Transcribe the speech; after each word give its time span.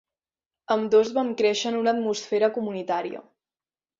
Ambdós 0.75 1.11
vam 1.17 1.29
créixer 1.41 1.67
en 1.73 1.77
una 1.81 1.93
atmosfera 1.95 2.51
comunitària. 2.57 3.23